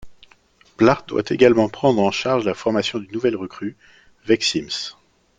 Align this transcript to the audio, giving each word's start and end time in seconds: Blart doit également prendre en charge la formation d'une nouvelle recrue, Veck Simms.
Blart 0.79 1.05
doit 1.07 1.21
également 1.29 1.69
prendre 1.69 2.01
en 2.01 2.09
charge 2.09 2.43
la 2.43 2.55
formation 2.55 2.97
d'une 2.97 3.11
nouvelle 3.11 3.35
recrue, 3.35 3.77
Veck 4.25 4.43
Simms. 4.43 4.97